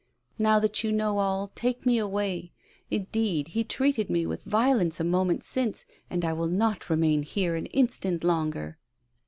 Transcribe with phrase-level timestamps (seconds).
[0.39, 2.51] Now that you know all, take me away.
[2.89, 7.55] Indeed, he treated me with violence a moment since, and I will not remain here
[7.55, 8.79] an instant longer."